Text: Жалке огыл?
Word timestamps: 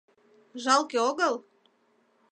Жалке 0.63 0.97
огыл? 1.09 1.35